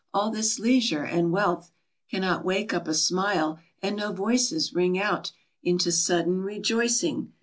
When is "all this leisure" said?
0.15-1.03